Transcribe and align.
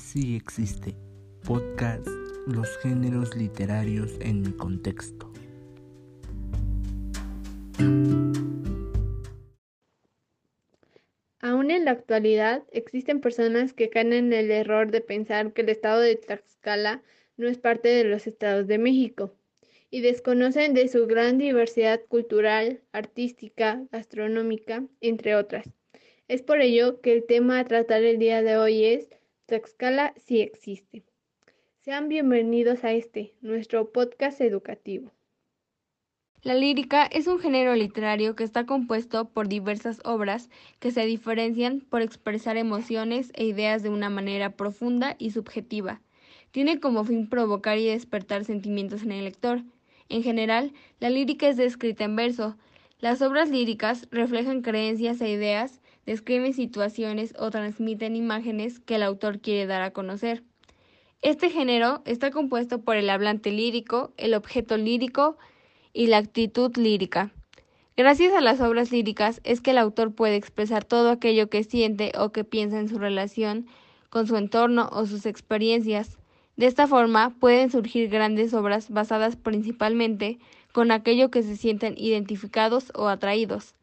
sí 0.00 0.34
existe. 0.34 0.96
Podcast 1.44 2.06
Los 2.46 2.68
géneros 2.78 3.36
literarios 3.36 4.10
en 4.20 4.42
mi 4.42 4.52
contexto. 4.52 5.30
Aún 11.40 11.70
en 11.70 11.84
la 11.84 11.92
actualidad 11.92 12.64
existen 12.72 13.20
personas 13.20 13.72
que 13.72 13.88
caen 13.88 14.12
en 14.12 14.32
el 14.32 14.50
error 14.50 14.90
de 14.90 15.00
pensar 15.00 15.52
que 15.52 15.62
el 15.62 15.68
estado 15.68 16.00
de 16.00 16.16
Tlaxcala 16.16 17.02
no 17.36 17.48
es 17.48 17.58
parte 17.58 17.88
de 17.88 18.04
los 18.04 18.26
estados 18.26 18.66
de 18.66 18.78
México 18.78 19.34
y 19.90 20.00
desconocen 20.00 20.74
de 20.74 20.88
su 20.88 21.06
gran 21.06 21.38
diversidad 21.38 22.00
cultural, 22.08 22.80
artística, 22.92 23.82
gastronómica, 23.92 24.84
entre 25.00 25.36
otras. 25.36 25.66
Es 26.28 26.42
por 26.42 26.60
ello 26.60 27.00
que 27.00 27.12
el 27.12 27.24
tema 27.24 27.58
a 27.58 27.64
tratar 27.64 28.02
el 28.02 28.18
día 28.18 28.42
de 28.42 28.56
hoy 28.56 28.84
es 28.84 29.08
Tlaxcala 29.50 30.14
sí 30.16 30.40
existe. 30.42 31.02
Sean 31.80 32.08
bienvenidos 32.08 32.84
a 32.84 32.92
este, 32.92 33.34
nuestro 33.40 33.90
podcast 33.90 34.40
educativo. 34.40 35.10
La 36.42 36.54
lírica 36.54 37.04
es 37.06 37.26
un 37.26 37.40
género 37.40 37.74
literario 37.74 38.36
que 38.36 38.44
está 38.44 38.64
compuesto 38.64 39.28
por 39.30 39.48
diversas 39.48 40.00
obras 40.04 40.50
que 40.78 40.92
se 40.92 41.04
diferencian 41.04 41.80
por 41.80 42.00
expresar 42.00 42.58
emociones 42.58 43.32
e 43.34 43.42
ideas 43.42 43.82
de 43.82 43.88
una 43.88 44.08
manera 44.08 44.50
profunda 44.50 45.16
y 45.18 45.32
subjetiva. 45.32 46.00
Tiene 46.52 46.78
como 46.78 47.02
fin 47.02 47.28
provocar 47.28 47.76
y 47.78 47.88
despertar 47.88 48.44
sentimientos 48.44 49.02
en 49.02 49.10
el 49.10 49.24
lector. 49.24 49.64
En 50.08 50.22
general, 50.22 50.72
la 51.00 51.10
lírica 51.10 51.48
es 51.48 51.56
descrita 51.56 52.04
en 52.04 52.14
verso. 52.14 52.56
Las 53.00 53.20
obras 53.20 53.50
líricas 53.50 54.06
reflejan 54.12 54.62
creencias 54.62 55.20
e 55.20 55.28
ideas 55.28 55.80
describen 56.10 56.54
situaciones 56.54 57.34
o 57.38 57.52
transmiten 57.52 58.16
imágenes 58.16 58.80
que 58.80 58.96
el 58.96 59.04
autor 59.04 59.38
quiere 59.38 59.66
dar 59.66 59.82
a 59.82 59.92
conocer. 59.92 60.42
Este 61.22 61.50
género 61.50 62.02
está 62.04 62.32
compuesto 62.32 62.82
por 62.82 62.96
el 62.96 63.08
hablante 63.10 63.52
lírico, 63.52 64.12
el 64.16 64.34
objeto 64.34 64.76
lírico 64.76 65.38
y 65.92 66.08
la 66.08 66.16
actitud 66.16 66.76
lírica. 66.76 67.32
Gracias 67.96 68.34
a 68.34 68.40
las 68.40 68.60
obras 68.60 68.90
líricas 68.90 69.40
es 69.44 69.60
que 69.60 69.70
el 69.70 69.78
autor 69.78 70.12
puede 70.12 70.34
expresar 70.34 70.82
todo 70.82 71.10
aquello 71.10 71.48
que 71.48 71.62
siente 71.62 72.10
o 72.18 72.32
que 72.32 72.42
piensa 72.42 72.80
en 72.80 72.88
su 72.88 72.98
relación 72.98 73.68
con 74.08 74.26
su 74.26 74.36
entorno 74.36 74.90
o 74.90 75.06
sus 75.06 75.26
experiencias. 75.26 76.18
De 76.56 76.66
esta 76.66 76.88
forma 76.88 77.36
pueden 77.38 77.70
surgir 77.70 78.08
grandes 78.08 78.52
obras 78.52 78.90
basadas 78.90 79.36
principalmente 79.36 80.40
con 80.72 80.90
aquello 80.90 81.30
que 81.30 81.44
se 81.44 81.56
sienten 81.56 81.94
identificados 81.96 82.90
o 82.96 83.06
atraídos. 83.06 83.76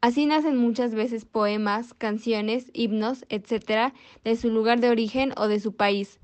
Así 0.00 0.24
nacen 0.24 0.56
muchas 0.56 0.94
veces 0.94 1.26
poemas, 1.26 1.92
canciones, 1.92 2.70
himnos, 2.72 3.26
etc., 3.28 3.92
de 4.24 4.36
su 4.36 4.50
lugar 4.50 4.80
de 4.80 4.88
origen 4.88 5.32
o 5.36 5.46
de 5.46 5.60
su 5.60 5.76
país, 5.76 6.20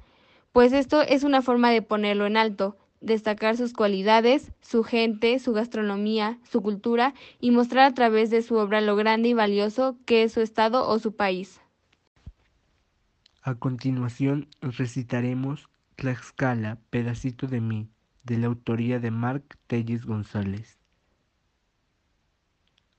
pues 0.53 0.73
esto 0.73 1.03
es 1.03 1.23
una 1.25 1.43
forma 1.43 1.71
de 1.71 1.83
ponerlo 1.83 2.25
en 2.25 2.39
alto, 2.39 2.79
destacar 3.03 3.59
sus 3.59 3.75
cualidades, 3.75 4.53
su 4.63 4.83
gente, 4.85 5.39
su 5.39 5.53
gastronomía, 5.53 6.39
su 6.51 6.63
cultura 6.63 7.13
y 7.39 7.51
mostrar 7.51 7.85
a 7.85 7.95
través 7.95 8.31
de 8.31 8.41
su 8.41 8.57
obra 8.57 8.81
lo 8.81 8.97
grande 8.97 9.29
y 9.29 9.35
valioso 9.35 9.99
que 10.07 10.23
es 10.23 10.33
su 10.33 10.41
estado 10.41 10.89
o 10.89 10.99
su 10.99 11.15
país. 11.15 11.61
A 13.43 13.55
continuación 13.57 14.49
recitaremos 14.63 15.69
Tlaxcala, 15.97 16.79
pedacito 16.89 17.47
de 17.47 17.61
mí, 17.61 17.89
de 18.25 18.39
la 18.39 18.47
autoría 18.47 18.99
de 18.99 19.11
Marc 19.11 19.59
Telles 19.67 20.07
González. 20.07 20.79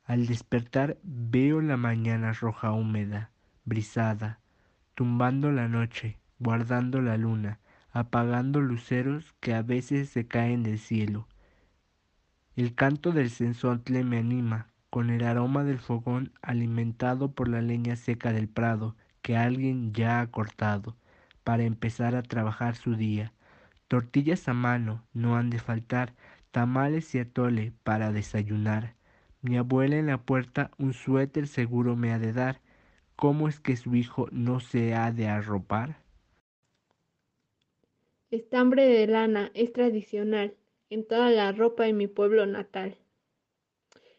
Al 0.08 0.26
despertar 0.26 0.98
veo 1.04 1.60
la 1.60 1.76
mañana 1.76 2.32
roja 2.32 2.72
húmeda, 2.72 3.30
brisada, 3.66 4.40
tumbando 4.96 5.52
la 5.52 5.68
noche, 5.68 6.18
guardando 6.40 7.02
la 7.02 7.18
luna, 7.18 7.60
apagando 7.92 8.62
luceros 8.62 9.36
que 9.42 9.54
a 9.54 9.64
veces 9.64 10.10
se 10.10 10.26
caen 10.26 10.64
del 10.64 10.80
cielo. 10.80 11.28
El 12.56 12.74
canto 12.74 13.12
del 13.12 13.30
censontle 13.30 14.06
me 14.06 14.20
anima, 14.20 14.70
con 14.90 15.10
el 15.10 15.26
aroma 15.26 15.66
del 15.66 15.78
fogón 15.78 16.32
alimentado 16.42 17.34
por 17.34 17.50
la 17.50 17.62
leña 17.62 17.98
seca 17.98 18.32
del 18.32 18.48
prado 18.48 18.96
que 19.22 19.36
alguien 19.36 19.92
ya 19.92 20.22
ha 20.22 20.28
cortado, 20.28 20.96
para 21.44 21.64
empezar 21.64 22.16
a 22.16 22.24
trabajar 22.24 22.78
su 22.78 22.96
día. 22.96 23.34
Tortillas 23.90 24.48
a 24.48 24.54
mano 24.54 25.04
no 25.12 25.36
han 25.36 25.50
de 25.50 25.60
faltar, 25.60 26.14
tamales 26.52 27.14
y 27.14 27.20
atole 27.20 27.74
para 27.84 28.14
desayunar. 28.14 28.97
Mi 29.42 29.58
abuela 29.58 29.98
en 29.98 30.08
la 30.08 30.18
puerta 30.18 30.72
un 30.78 30.94
suéter 30.94 31.48
seguro 31.48 31.96
me 31.96 32.12
ha 32.12 32.20
de 32.20 32.34
dar. 32.34 32.62
¿Cómo 33.16 33.48
es 33.48 33.60
que 33.60 33.76
su 33.78 33.96
hijo 33.96 34.28
no 34.32 34.60
se 34.60 34.94
ha 34.94 35.12
de 35.12 35.28
arropar? 35.28 35.98
Estambre 38.30 38.86
de 38.88 39.08
lana 39.08 39.52
es 39.54 39.72
tradicional 39.72 40.56
en 40.90 41.06
toda 41.08 41.32
la 41.32 41.52
ropa 41.52 41.88
en 41.88 41.98
mi 41.98 42.08
pueblo 42.08 42.46
natal. 42.46 42.98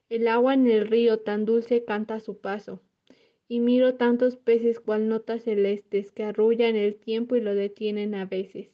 El 0.09 0.29
agua 0.29 0.55
en 0.55 0.67
el 0.67 0.89
río 0.89 1.21
tan 1.21 1.45
dulce 1.45 1.85
canta 1.85 2.21
su 2.21 2.41
paso, 2.41 2.81
y 3.49 3.61
miro 3.61 3.97
tantos 3.97 4.37
peces 4.37 4.81
cual 4.81 5.09
notas 5.09 5.45
celestes 5.45 6.11
que 6.13 6.25
arrullan 6.25 6.77
el 6.77 6.97
tiempo 6.97 7.37
y 7.37 7.41
lo 7.41 7.55
detienen 7.55 8.15
a 8.15 8.25
veces. 8.25 8.71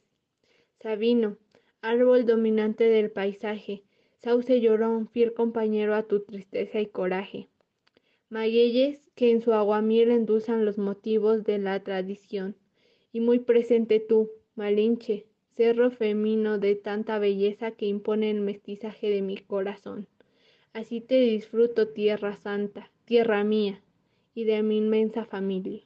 Sabino, 0.81 1.37
árbol 1.81 2.25
dominante 2.25 2.85
del 2.85 3.11
paisaje, 3.11 3.83
sauce 4.25 4.59
llorón, 4.59 5.07
fiel 5.07 5.35
compañero 5.35 5.93
a 5.93 6.01
tu 6.01 6.21
tristeza 6.21 6.79
y 6.79 6.87
coraje. 6.87 7.47
Magueyes 8.29 8.97
que 9.13 9.29
en 9.29 9.39
su 9.39 9.53
aguamiel 9.53 10.09
endulzan 10.09 10.65
los 10.65 10.79
motivos 10.79 11.43
de 11.43 11.59
la 11.59 11.83
tradición. 11.83 12.55
Y 13.13 13.19
muy 13.19 13.37
presente 13.37 13.99
tú, 13.99 14.31
Malinche, 14.55 15.27
cerro 15.55 15.91
femino 15.91 16.57
de 16.57 16.73
tanta 16.73 17.19
belleza 17.19 17.69
que 17.69 17.85
impone 17.85 18.31
el 18.31 18.41
mestizaje 18.41 19.11
de 19.11 19.21
mi 19.21 19.37
corazón. 19.37 20.07
Así 20.73 21.01
te 21.01 21.19
disfruto, 21.19 21.89
tierra 21.89 22.35
santa, 22.35 22.89
tierra 23.05 23.43
mía, 23.43 23.83
y 24.33 24.45
de 24.45 24.63
mi 24.63 24.77
inmensa 24.77 25.25
familia. 25.25 25.83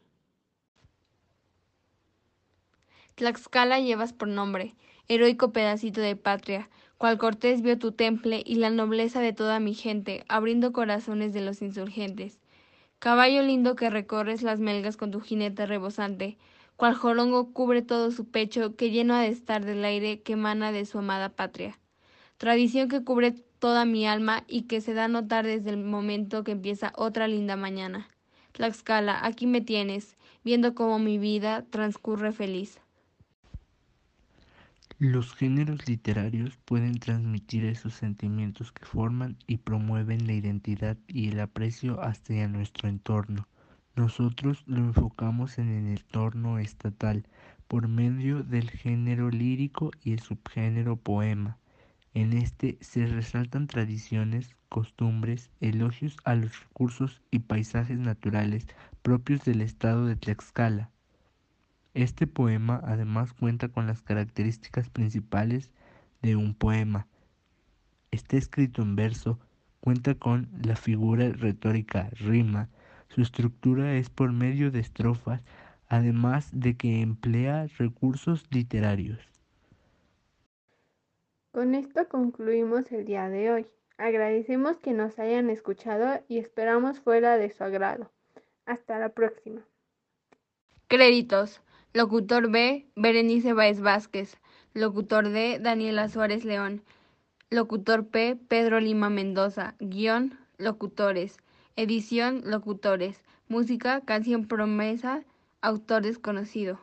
Tlaxcala 3.16 3.80
llevas 3.80 4.14
por 4.14 4.28
nombre, 4.28 4.76
heroico 5.08 5.52
pedacito 5.52 6.02
de 6.02 6.16
patria, 6.16 6.70
cual 6.98 7.18
Cortés 7.18 7.62
vio 7.62 7.80
tu 7.80 7.92
temple 7.92 8.44
y 8.46 8.56
la 8.56 8.70
nobleza 8.70 9.22
de 9.22 9.34
toda 9.34 9.60
mi 9.60 9.74
gente, 9.74 10.26
abriendo 10.28 10.74
corazones 10.74 11.34
de 11.34 11.42
los 11.42 11.62
insurgentes. 11.62 12.40
Caballo 13.00 13.42
lindo 13.42 13.76
que 13.76 13.90
recorres 13.90 14.44
las 14.44 14.60
melgas 14.60 14.98
con 14.98 15.10
tu 15.10 15.22
jinete 15.22 15.66
rebosante, 15.66 16.38
cual 16.76 16.94
jorongo 16.94 17.54
cubre 17.54 17.82
todo 17.82 18.12
su 18.12 18.30
pecho, 18.30 18.76
que 18.76 18.92
lleno 18.92 19.16
ha 19.16 19.22
de 19.22 19.30
estar 19.30 19.64
del 19.64 19.84
aire 19.86 20.22
que 20.22 20.34
emana 20.34 20.72
de 20.72 20.86
su 20.86 21.00
amada 21.00 21.30
patria. 21.30 21.80
Tradición 22.38 22.90
que 22.90 23.04
cubre 23.04 23.32
toda 23.60 23.86
mi 23.86 24.06
alma 24.06 24.44
y 24.48 24.64
que 24.64 24.82
se 24.82 24.94
da 24.94 25.06
a 25.06 25.10
notar 25.10 25.46
desde 25.46 25.70
el 25.70 25.78
momento 25.78 26.44
que 26.44 26.52
empieza 26.52 26.94
otra 26.96 27.28
linda 27.28 27.56
mañana. 27.56 28.10
Tlaxcala, 28.52 29.26
aquí 29.26 29.48
me 29.48 29.62
tienes, 29.62 30.18
viendo 30.44 30.76
cómo 30.76 31.00
mi 31.00 31.18
vida 31.18 31.66
transcurre 31.70 32.32
feliz. 32.32 32.80
Los 35.02 35.34
géneros 35.34 35.88
literarios 35.88 36.58
pueden 36.66 37.00
transmitir 37.00 37.64
esos 37.64 37.94
sentimientos 37.94 38.74
que 38.74 38.84
forman 38.84 39.38
y 39.48 39.56
promueven 39.56 40.28
la 40.28 40.34
identidad 40.34 40.98
y 41.08 41.30
el 41.30 41.40
aprecio 41.40 42.04
hacia 42.04 42.50
nuestro 42.50 42.90
entorno. 42.90 43.48
Nosotros 43.96 44.62
lo 44.68 44.80
enfocamos 44.80 45.58
en 45.58 45.70
el 45.70 45.98
entorno 45.98 46.60
estatal 46.60 47.26
por 47.70 47.88
medio 47.88 48.44
del 48.44 48.70
género 48.70 49.30
lírico 49.30 49.92
y 50.04 50.12
el 50.12 50.20
subgénero 50.20 50.98
poema. 50.98 51.58
En 52.14 52.34
este 52.34 52.78
se 52.82 53.06
resaltan 53.06 53.68
tradiciones, 53.68 54.58
costumbres, 54.68 55.50
elogios 55.62 56.18
a 56.26 56.36
los 56.36 56.60
recursos 56.60 57.22
y 57.32 57.40
paisajes 57.40 57.98
naturales 57.98 58.68
propios 59.02 59.46
del 59.46 59.62
estado 59.62 60.08
de 60.08 60.18
Tlaxcala. 60.18 60.92
Este 61.94 62.28
poema 62.28 62.82
además 62.84 63.34
cuenta 63.34 63.70
con 63.70 63.88
las 63.88 64.02
características 64.02 64.90
principales 64.90 65.72
de 66.22 66.36
un 66.36 66.54
poema. 66.54 67.08
Está 68.12 68.38
escrito 68.38 68.82
en 68.82 68.96
verso, 68.96 69.40
cuenta 69.80 70.16
con 70.16 70.50
la 70.64 70.76
figura 70.76 71.30
retórica 71.30 72.10
rima, 72.12 72.70
su 73.10 73.22
estructura 73.22 73.96
es 73.96 74.10
por 74.10 74.32
medio 74.32 74.72
de 74.72 74.80
estrofas, 74.80 75.42
además 75.88 76.50
de 76.54 76.78
que 76.78 77.02
emplea 77.02 77.68
recursos 77.78 78.46
literarios. 78.52 79.20
Con 81.52 81.74
esto 81.74 82.08
concluimos 82.08 82.92
el 82.92 83.06
día 83.06 83.28
de 83.30 83.52
hoy. 83.52 83.68
Agradecemos 83.98 84.78
que 84.78 84.94
nos 84.94 85.18
hayan 85.18 85.50
escuchado 85.50 86.24
y 86.28 86.38
esperamos 86.38 87.00
fuera 87.00 87.38
de 87.38 87.50
su 87.50 87.64
agrado. 87.64 88.12
Hasta 88.66 89.00
la 89.00 89.10
próxima. 89.10 89.62
Créditos. 90.88 91.62
Locutor 91.92 92.52
B, 92.52 92.86
Berenice 92.96 93.54
Baez 93.54 93.82
Vázquez. 93.82 94.38
Locutor 94.76 95.30
D, 95.30 95.58
Daniela 95.60 96.08
Suárez 96.08 96.46
León. 96.46 96.84
Locutor 97.50 98.06
P, 98.06 98.36
Pedro 98.36 98.80
Lima 98.80 99.10
Mendoza. 99.10 99.74
Guión, 99.80 100.38
locutores. 100.60 101.38
Edición, 101.76 102.44
locutores. 102.46 103.24
Música, 103.48 104.02
canción 104.02 104.46
promesa, 104.46 105.24
autor 105.62 106.04
desconocido. 106.04 106.80